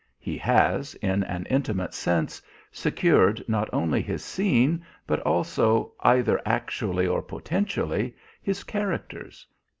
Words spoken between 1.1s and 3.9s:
an intimate sense, secured not